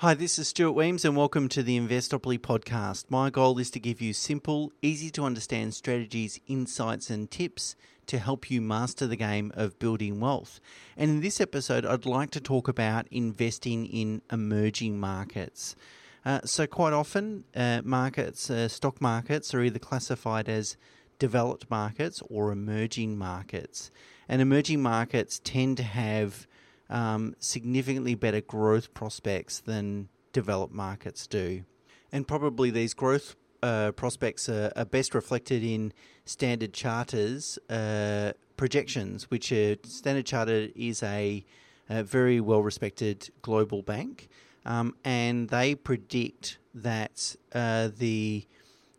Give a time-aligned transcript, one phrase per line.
[0.00, 3.10] Hi, this is Stuart Wemyss, and welcome to the Investopoly podcast.
[3.10, 7.76] My goal is to give you simple, easy to understand strategies, insights, and tips
[8.06, 10.58] to help you master the game of building wealth.
[10.96, 15.76] And in this episode, I'd like to talk about investing in emerging markets.
[16.24, 20.78] Uh, so, quite often, uh, markets, uh, stock markets, are either classified as
[21.18, 23.90] developed markets or emerging markets.
[24.26, 26.46] And emerging markets tend to have
[26.90, 31.64] um, significantly better growth prospects than developed markets do.
[32.12, 35.92] And probably these growth uh, prospects are, are, best reflected in
[36.24, 41.44] Standard Charter's uh, projections, which are, Standard Charter is a,
[41.88, 44.28] a very well respected global bank,
[44.66, 48.46] um, and they predict that uh, the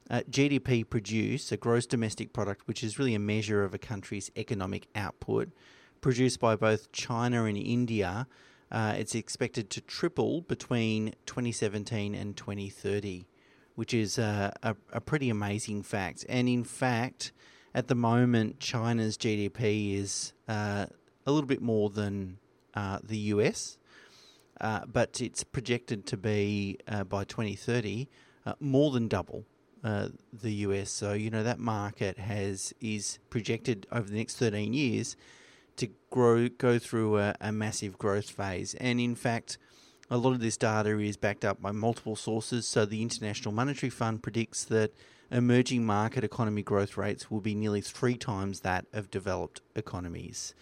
[0.09, 4.29] uh, GDP produced, a gross domestic product, which is really a measure of a country's
[4.37, 5.49] economic output,
[6.01, 8.27] produced by both China and India,
[8.71, 13.27] uh, it's expected to triple between 2017 and 2030,
[13.75, 16.25] which is uh, a, a pretty amazing fact.
[16.27, 17.31] And in fact,
[17.73, 20.85] at the moment, China's GDP is uh,
[21.25, 22.37] a little bit more than
[22.73, 23.77] uh, the US,
[24.59, 28.07] uh, but it's projected to be uh, by 2030
[28.59, 29.45] more than double.
[29.83, 35.15] the US, so you know that market has is projected over the next 13 years
[35.81, 38.73] to grow go through a, a massive growth phase.
[38.75, 39.57] And in fact,
[40.09, 42.67] a lot of this data is backed up by multiple sources.
[42.67, 44.93] So the International Monetary Fund predicts that
[45.31, 50.53] emerging market economy growth rates will be nearly three times that of developed economies.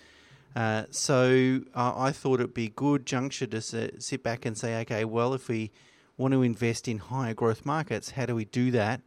[0.55, 5.05] Uh, so uh, I thought it'd be good juncture to sit back and say, okay,
[5.05, 5.71] well, if we
[6.17, 9.01] want to invest in higher growth markets, how do we do that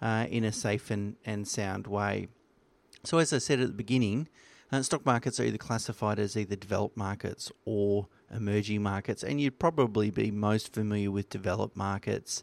[0.00, 2.28] uh, in a safe and, and sound way?
[3.04, 4.28] So, as I said at the beginning,
[4.72, 9.58] uh, stock markets are either classified as either developed markets or emerging markets, and you'd
[9.58, 12.42] probably be most familiar with developed markets.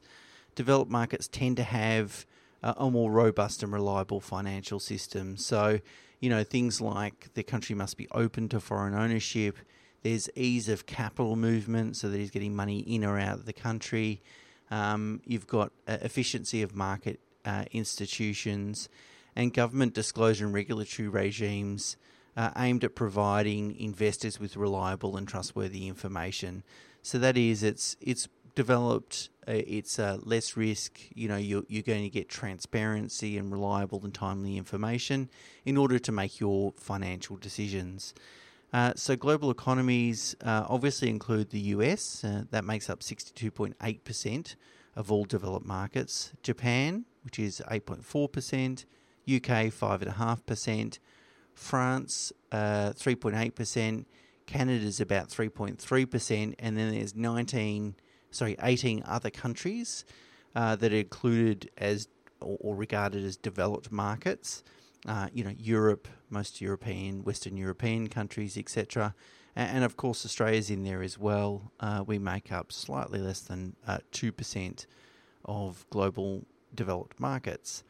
[0.55, 2.25] Developed markets tend to have
[2.61, 5.35] uh, a more robust and reliable financial system.
[5.35, 5.79] So,
[6.21, 9.57] you know, things like the country must be open to foreign ownership.
[10.03, 13.53] There's ease of capital movement, so that he's getting money in or out of the
[13.53, 14.21] country.
[14.71, 18.87] Um, you've got uh, efficiency of market uh, institutions
[19.35, 21.97] and government disclosure and regulatory regimes
[22.35, 26.63] uh, aimed at providing investors with reliable and trustworthy information.
[27.01, 29.29] So that is, it's it's developed.
[29.47, 30.99] Uh, it's uh, less risk.
[31.13, 35.29] You know, you're you're going to get transparency and reliable and timely information
[35.65, 38.13] in order to make your financial decisions.
[38.71, 42.23] Uh, so global economies uh, obviously include the US.
[42.23, 44.55] Uh, that makes up 62.8%
[44.95, 46.33] of all developed markets.
[46.41, 48.85] Japan, which is 8.4%.
[49.25, 50.99] UK, 5.5%.
[51.53, 54.05] France, uh, 3.8%.
[54.45, 56.55] Canada's about 3.3%.
[56.59, 57.95] And then there's 19,
[58.31, 60.05] sorry, 18 other countries
[60.55, 62.07] uh, that are included as
[62.41, 64.63] or, or regarded as developed markets.
[65.07, 69.13] Uh, you know, Europe, most European, Western European countries, etc.
[69.55, 71.71] And, and, of course, Australia's in there as well.
[71.79, 74.85] Uh, we make up slightly less than uh, 2%
[75.45, 77.83] of global developed markets.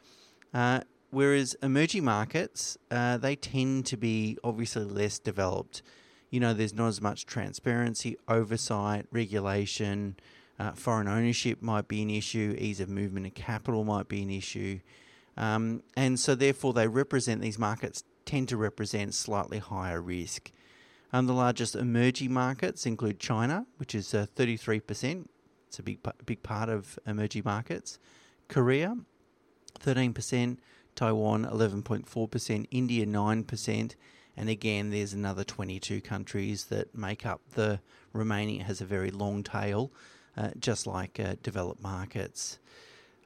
[0.52, 0.80] Uh,
[1.14, 5.80] Whereas emerging markets, uh, they tend to be obviously less developed.
[6.30, 10.16] You know, there's not as much transparency, oversight, regulation.
[10.58, 12.56] Uh, foreign ownership might be an issue.
[12.58, 14.80] Ease of movement of capital might be an issue.
[15.36, 20.50] Um, and so, therefore, they represent these markets tend to represent slightly higher risk.
[21.12, 25.26] Um, the largest emerging markets include China, which is uh, 33%.
[25.68, 28.00] It's a big, big part of emerging markets.
[28.48, 28.96] Korea,
[29.78, 30.56] 13%.
[30.94, 33.94] Taiwan 11.4%, India 9%,
[34.36, 37.80] and again, there's another 22 countries that make up the
[38.12, 38.60] remaining.
[38.60, 39.92] It has a very long tail,
[40.36, 42.58] uh, just like uh, developed markets.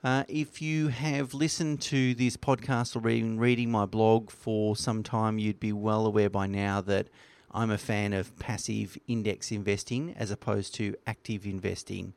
[0.05, 5.03] Uh, if you have listened to this podcast or been reading my blog for some
[5.03, 7.09] time, you'd be well aware by now that
[7.51, 12.15] I'm a fan of passive index investing as opposed to active investing.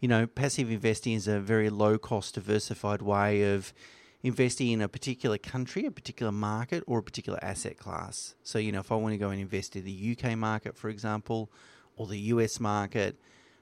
[0.00, 3.72] You know, passive investing is a very low cost, diversified way of
[4.26, 8.34] investing in a particular country, a particular market, or a particular asset class.
[8.42, 10.88] So, you know, if I want to go and invest in the UK market, for
[10.88, 11.48] example,
[11.96, 13.16] or the US market,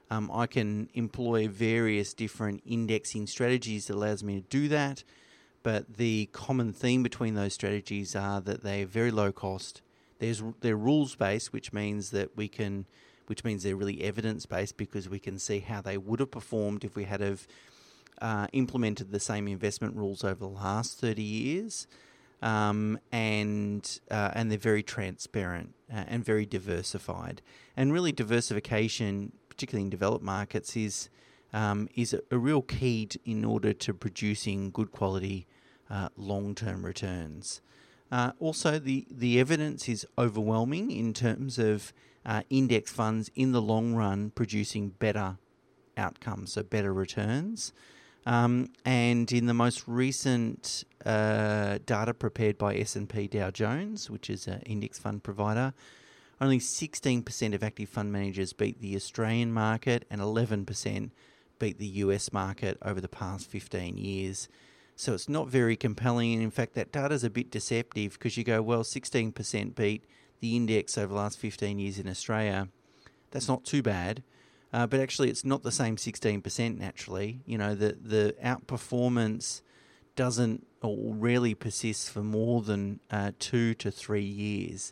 [0.09, 5.03] um, I can employ various different indexing strategies that allows me to do that.
[5.61, 9.83] But the common theme between those strategies are that they're very low cost.
[10.17, 12.87] There's they're rules based, which means that we can,
[13.27, 16.83] which means they're really evidence based because we can see how they would have performed
[16.83, 17.47] if we had have
[18.21, 21.87] uh, implemented the same investment rules over the last 30 years.
[22.41, 27.41] Um, and uh, and they're very transparent uh, and very diversified.
[27.75, 31.09] And really, diversification particularly in developed markets, is
[31.53, 35.47] um, is a, a, real key to, in order to producing good quality
[35.89, 37.61] uh, long term returns.
[38.11, 41.93] Uh, also, the, the evidence is overwhelming in terms of
[42.25, 45.37] uh, index funds in the long run producing better
[45.97, 47.71] outcomes, so better returns.
[48.25, 54.47] Um, and in the most recent uh, data prepared by S&P Dow Jones, which is
[54.47, 55.73] an index fund provider,
[56.41, 61.11] only 16% of active fund managers beat the Australian market and 11%
[61.59, 64.49] beat the US market over the past 15 years.
[64.95, 66.33] So it's not very compelling.
[66.33, 70.03] And in fact, that data is a bit deceptive because you go, well, 16% beat
[70.39, 72.69] the index over the last 15 years in Australia.
[73.31, 74.23] That's not too bad.
[74.75, 77.39] Uh, but actually, it's not the same 16% naturally.
[77.45, 79.61] You know, the, the outperformance
[80.17, 84.91] doesn't or rarely persists for more than uh, two to three years.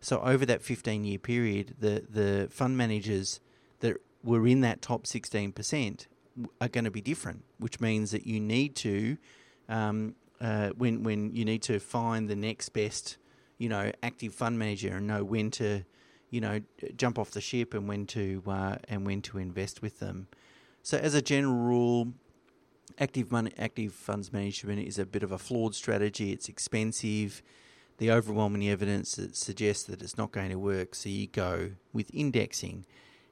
[0.00, 3.38] So over that 15 year period, the, the fund managers
[3.78, 6.06] that were in that top 16%
[6.60, 9.16] are going to be different, which means that you need to,
[9.68, 13.16] um, uh, when, when you need to find the next best,
[13.58, 15.84] you know, active fund manager and know when to,
[16.30, 16.60] you know,
[16.96, 20.28] jump off the ship and when to, uh, and when to invest with them.
[20.82, 22.12] So as a general rule,
[22.98, 26.32] active money, active funds management is a bit of a flawed strategy.
[26.32, 27.42] It's expensive.
[27.98, 30.94] The overwhelming evidence suggests that it's not going to work.
[30.94, 32.86] So you go with indexing.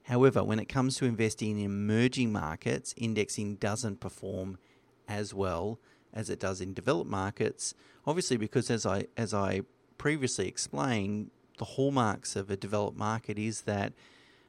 [0.05, 4.59] However, when it comes to investing in emerging markets, indexing doesn't perform
[5.07, 5.79] as well
[6.13, 7.75] as it does in developed markets.
[8.07, 9.63] Obviously, because as I as I
[9.99, 13.93] previously explained, the hallmarks of a developed market is that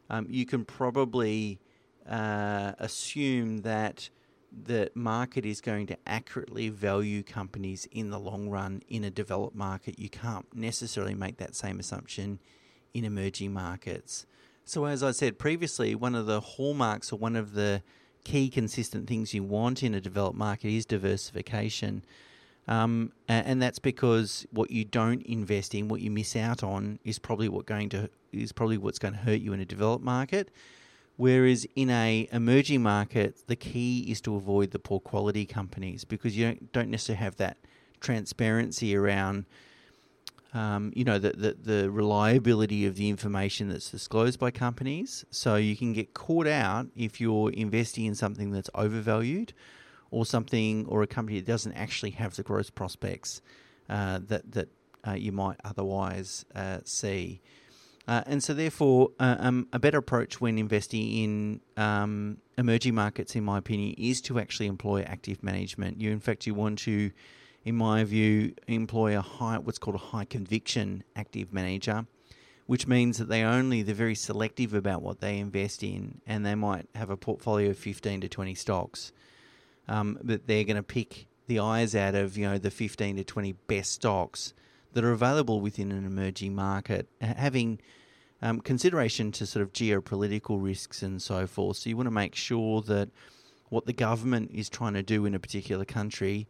[0.09, 1.59] um, you can probably
[2.09, 4.09] uh, assume that
[4.51, 9.55] the market is going to accurately value companies in the long run in a developed
[9.55, 9.99] market.
[9.99, 12.39] You can't necessarily make that same assumption
[12.93, 14.25] in emerging markets.
[14.65, 17.83] So, as I said previously, one of the hallmarks or one of the
[18.23, 22.03] key consistent things you want in a developed market is diversification.
[22.67, 27.17] Um, and that's because what you don't invest in, what you miss out on, is
[27.17, 30.51] probably what going to is probably what's going to hurt you in a developed market.
[31.17, 36.37] Whereas in a emerging market, the key is to avoid the poor quality companies because
[36.37, 37.57] you don't, don't necessarily have that
[37.99, 39.45] transparency around
[40.53, 45.23] um, you know, the, the, the, reliability of the information that's disclosed by companies.
[45.29, 49.53] So you can get caught out if you're investing in something that's overvalued
[50.11, 53.41] or something or a company that doesn't actually have the growth prospects
[53.89, 54.67] uh, that, that
[55.07, 57.41] uh, you might otherwise uh, see.
[58.07, 63.35] Uh, and so, therefore, uh, um, a better approach when investing in um, emerging markets,
[63.35, 66.01] in my opinion, is to actually employ active management.
[66.01, 67.11] You, in fact, you want to
[67.65, 72.05] in my view, employ a high, what's called a high conviction active manager,
[72.67, 76.55] which means that they only they're very selective about what they invest in, and they
[76.55, 79.11] might have a portfolio of fifteen to twenty stocks,
[79.89, 83.23] um, but they're going to pick the eyes out of you know the fifteen to
[83.23, 84.53] twenty best stocks
[84.93, 87.79] that are available within an emerging market, having
[88.41, 91.77] um, consideration to sort of geopolitical risks and so forth.
[91.77, 93.09] So you want to make sure that
[93.69, 96.47] what the government is trying to do in a particular country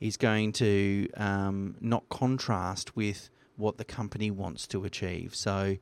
[0.00, 5.34] is going to um, not contrast with what the company wants to achieve.
[5.34, 5.76] So,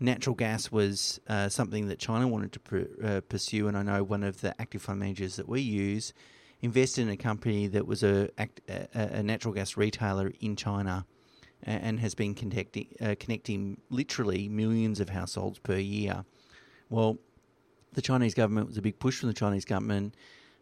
[0.00, 4.02] natural gas was uh, something that China wanted to pr- uh, pursue, and I know
[4.02, 6.12] one of the active fund managers that we use
[6.62, 8.48] invested in a company that was a, a,
[8.94, 11.04] a natural gas retailer in China
[11.64, 16.24] and has been connecting, uh, connecting literally millions of households per year.
[16.90, 17.18] Well,
[17.92, 20.14] the Chinese government was a big push from the Chinese government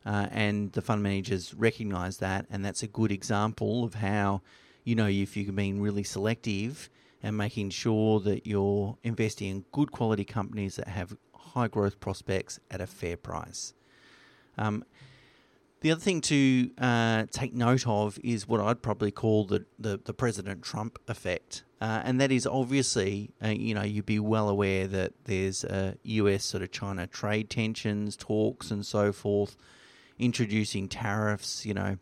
[0.04, 4.42] uh, and the fund managers recognise that, and that's a good example of how,
[4.84, 6.90] you know, if you're being really selective
[7.22, 12.58] and making sure that you're investing in good quality companies that have high growth prospects
[12.70, 13.74] at a fair price.
[14.56, 14.84] Um,
[15.80, 20.00] the other thing to uh, take note of is what I'd probably call the, the,
[20.04, 21.64] the President Trump effect.
[21.80, 25.64] Uh, and that is obviously, uh, you know, you'd be well aware that there's
[26.02, 29.56] US sort of China trade tensions, talks, and so forth
[30.20, 31.96] introducing tariffs, you know,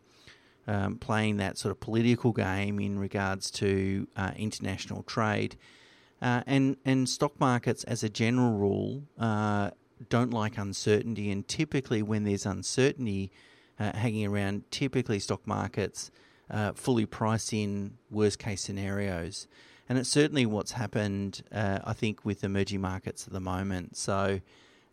[0.67, 5.57] um, playing that sort of political game in regards to uh, international trade.
[6.21, 9.71] Uh, and, and stock markets, as a general rule, uh,
[10.09, 11.31] don't like uncertainty.
[11.31, 13.31] And typically, when there's uncertainty
[13.79, 16.11] uh, hanging around, typically stock markets
[16.51, 19.47] uh, fully price in worst case scenarios.
[19.89, 23.97] And it's certainly what's happened, uh, I think, with emerging markets at the moment.
[23.97, 24.41] So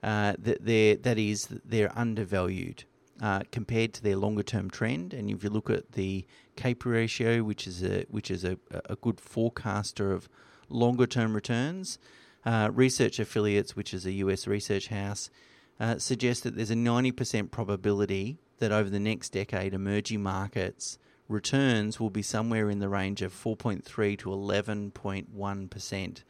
[0.02, 2.84] that, they that is, they're undervalued
[3.22, 5.14] uh, compared to their longer term trend.
[5.14, 6.26] And if you look at the
[6.56, 8.58] CAPE ratio, which is a which is a,
[8.90, 10.30] a good forecaster of
[10.70, 12.00] longer term returns,
[12.46, 15.32] Uh, research Affiliates, which is a US research house,
[15.80, 22.00] uh, suggests that there's a 90% probability that over the next decade, emerging markets returns
[22.00, 26.24] will be somewhere in the range of 4.3 to 11.1%.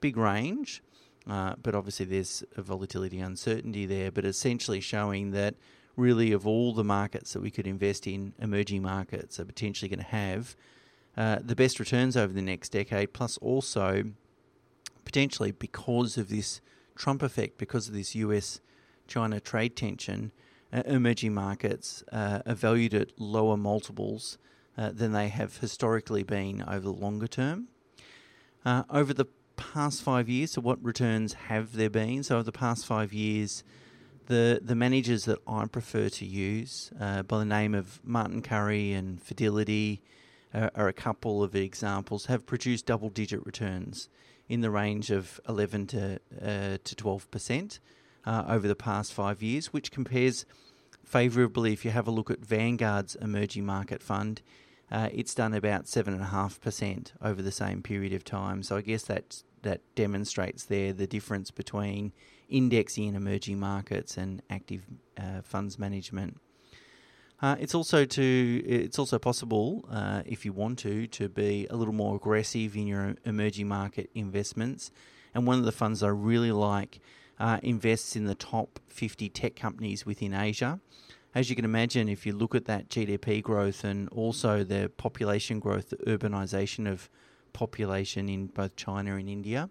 [0.00, 0.82] Big range,
[1.28, 5.54] uh, but obviously there's a volatility uncertainty there, but essentially showing that
[5.96, 9.98] really of all the markets that we could invest in, emerging markets are potentially going
[9.98, 10.56] to have
[11.16, 14.04] uh, the best returns over the next decade, plus also
[15.04, 16.60] potentially because of this
[16.96, 18.60] Trump effect, because of this US
[19.06, 20.32] China trade tension,
[20.72, 24.38] uh, emerging markets uh, are valued at lower multiples
[24.76, 27.68] uh, than they have historically been over the longer term.
[28.64, 32.22] Uh, over the past five years, so what returns have there been?
[32.22, 33.64] So over the past five years,
[34.26, 38.92] the the managers that I prefer to use, uh, by the name of Martin Currie
[38.92, 40.00] and Fidelity,
[40.54, 44.08] uh, are a couple of examples, have produced double digit returns
[44.48, 46.18] in the range of 11 to
[46.78, 47.80] to 12 percent
[48.24, 50.44] uh, over the past five years, which compares
[51.04, 54.42] favourably if you have a look at Vanguard's emerging market fund.
[54.90, 58.62] Uh, it's done about seven and a half percent over the same period of time.
[58.62, 62.12] So I guess that that demonstrates there the difference between
[62.48, 64.86] indexing in emerging markets and active
[65.16, 66.38] uh, funds management.
[67.40, 71.76] Uh, it's also to it's also possible uh, if you want to to be a
[71.76, 74.92] little more aggressive in your emerging market investments.
[75.34, 77.00] And one of the funds I really like
[77.38, 80.80] uh, invests in the top 50 tech companies within Asia.
[81.34, 85.60] As you can imagine, if you look at that GDP growth and also the population
[85.60, 87.08] growth, the urbanization of
[87.52, 89.70] population in both China and India,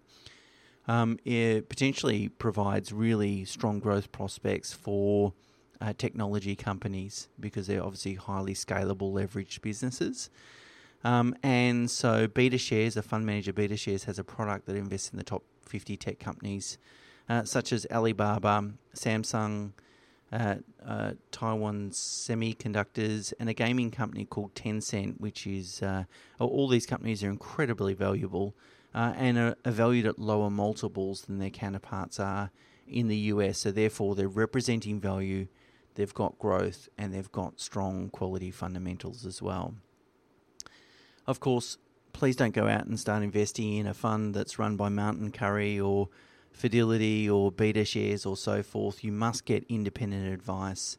[0.87, 5.33] um, it potentially provides really strong growth prospects for
[5.79, 10.29] uh, technology companies because they're obviously highly scalable, leveraged businesses.
[11.03, 15.23] Um, and so BetaShares, a fund manager, BetaShares has a product that invests in the
[15.23, 16.77] top 50 tech companies,
[17.29, 19.73] uh, such as Alibaba, Samsung,
[20.31, 26.05] uh, uh, Taiwan Semiconductors, and a gaming company called Tencent, which is uh,
[26.39, 28.55] all these companies are incredibly valuable
[28.93, 32.51] uh, and are, are valued at lower multiples than their counterparts are
[32.87, 33.59] in the US.
[33.59, 35.47] So therefore, they're representing value
[35.95, 39.75] they've got growth, and they've got strong quality fundamentals as well.
[41.27, 41.77] Of course,
[42.13, 45.79] please don't go out and start investing in a fund that's run by Martin Currie
[45.79, 46.09] or
[46.51, 49.03] Fidelity or BetaShares or so forth.
[49.03, 50.97] You must get independent advice.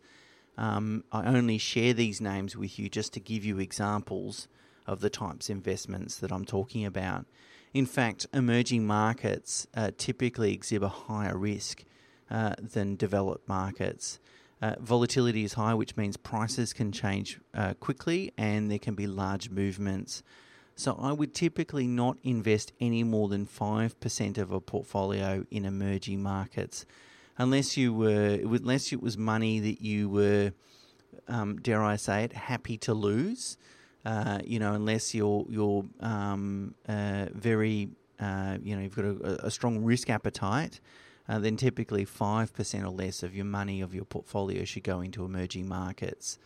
[0.59, 4.49] Um, I only share these names with you just to give you examples
[4.87, 7.27] of the types of investments that I'm talking about.
[7.73, 11.85] In fact, emerging markets uh, typically exhibit a higher risk
[12.31, 14.19] uh, than developed markets.
[14.61, 19.07] Uh, volatility is high, which means prices can change uh, quickly and there can be
[19.07, 20.23] large movements.
[20.75, 26.23] So I would typically not invest any more than 5% of a portfolio in emerging
[26.23, 26.87] markets
[27.39, 30.53] unless you were unless it was money that you were
[31.29, 33.57] um, dare I say it happy to lose.
[34.05, 39.47] Uh, you know, unless you're you're um, uh, very uh, you know you've got a,
[39.47, 40.81] a strong risk appetite
[41.29, 45.25] uh, then typically 5% or less of your money of your portfolio should go into
[45.25, 46.39] emerging markets.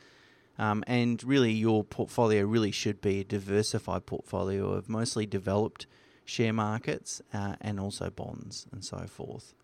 [0.58, 5.86] Um, and really, your portfolio really should be a diversified portfolio of mostly developed
[6.24, 9.54] share markets uh, and also bonds and so forth.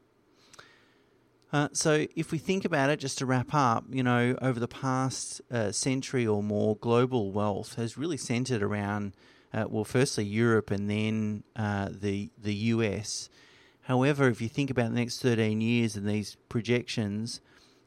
[1.52, 4.68] Uh, so, if we think about it, just to wrap up, you know, over the
[4.68, 9.12] past uh, century or more, global wealth has really centered around,
[9.52, 13.28] uh, well, firstly Europe and then uh, the the US.
[13.82, 17.40] However, if you think about the next 13 years and these projections,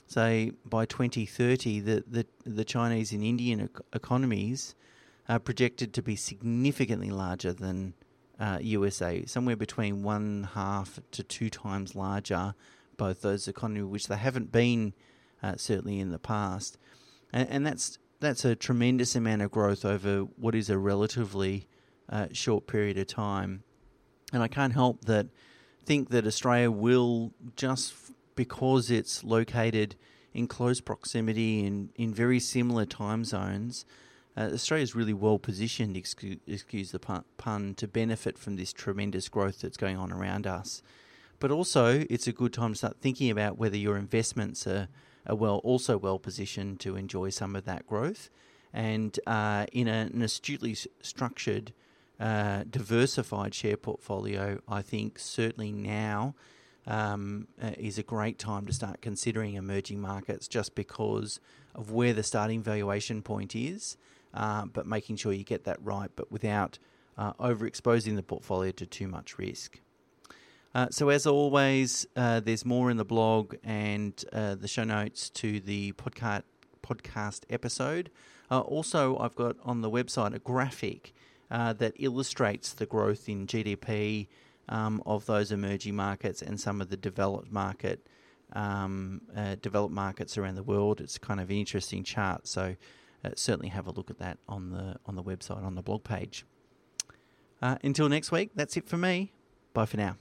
[0.08, 4.76] say by 2030, the, the, the Chinese and Indian economies
[5.28, 7.94] are projected to be significantly larger than
[8.40, 12.54] uh, USA, somewhere between one half to two times larger,
[12.98, 14.94] both those economies, which they haven't been
[15.42, 16.78] uh, certainly in the past.
[17.32, 21.68] And, and, that's that's a tremendous amount of growth over what is a relatively
[22.10, 23.64] uh, short period of time.
[24.34, 25.28] And I can't help that
[25.86, 27.94] think that Australia will just
[28.36, 29.96] because it's located
[30.34, 33.86] in close proximity in, in very similar time zones.
[34.38, 38.74] Uh, Australia is really well positioned, excuse, excuse the pun, pun, to benefit from this
[38.74, 40.84] tremendous growth that's going on around us.
[41.40, 44.90] But also, it's a good time to start thinking about whether your investments are,
[45.26, 48.30] are well, also well positioned to enjoy some of that growth.
[48.74, 51.72] And uh, in a, an astutely structured
[52.20, 56.36] uh, diversified share portfolio, I think certainly now
[56.88, 61.40] um, uh, is a great time to start considering emerging markets just because
[61.74, 63.98] of where the starting valuation point is,
[64.34, 66.78] uh, but making sure you get that right, but without
[67.18, 69.80] uh, overexposing the portfolio to too much risk.
[70.74, 75.30] Uh, so, as always, uh, there's more in the blog and uh, the show notes
[75.30, 76.44] to the podcast
[76.84, 78.12] podcast episode.
[78.52, 81.14] Also, I've got on the website a graphic
[81.50, 84.28] that illustrates the growth in GDP
[84.70, 88.08] um, of those emerging markets and some of the developed market
[88.54, 91.02] um, uh, developed markets around the world.
[91.02, 92.76] It's kind of an interesting chart, so
[93.36, 96.46] certainly have a look at that on the on the website on the blog page.
[97.62, 99.32] until next week, that's it for me.
[99.74, 100.18] Bye for now.